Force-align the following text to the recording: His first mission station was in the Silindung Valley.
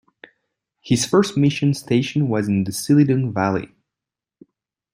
His 0.81 1.05
first 1.05 1.37
mission 1.37 1.75
station 1.75 2.27
was 2.27 2.47
in 2.47 2.63
the 2.63 2.71
Silindung 2.71 3.31
Valley. 3.31 3.69